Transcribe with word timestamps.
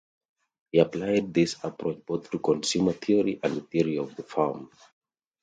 He 0.71 0.79
applied 0.79 1.31
this 1.31 1.57
approach 1.63 2.03
both 2.07 2.31
to 2.31 2.39
consumer 2.39 2.93
theory 2.93 3.39
and 3.43 3.57
the 3.57 3.61
theory 3.61 3.99
of 3.99 4.15
the 4.15 4.23
firm. 4.23 4.71